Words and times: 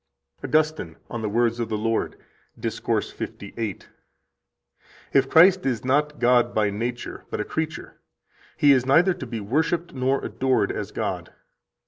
84 0.39 0.47
AUGUSTINE, 0.49 0.95
Of 1.11 1.21
the 1.21 1.29
Words 1.29 1.59
of 1.59 1.69
the 1.69 1.77
Lord, 1.77 2.15
Discourse 2.59 3.11
58 3.11 3.51
(t. 3.51 3.51
10, 3.51 3.51
p. 3.51 3.59
217): 5.11 5.19
"If 5.19 5.29
Christ 5.29 5.63
is 5.67 5.85
not 5.85 6.17
God 6.17 6.55
by 6.55 6.71
nature, 6.71 7.25
but 7.29 7.39
a 7.39 7.45
creature, 7.45 7.99
He 8.57 8.71
is 8.71 8.83
neither 8.87 9.13
to 9.13 9.27
be 9.27 9.39
worshiped 9.39 9.93
nor 9.93 10.25
adored 10.25 10.71
as 10.71 10.91
God. 10.91 11.31